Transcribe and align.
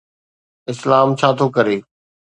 اسلام 0.71 1.07
ڇا 1.19 1.29
ٿو 1.37 1.45
ڪري؟ 1.55 1.77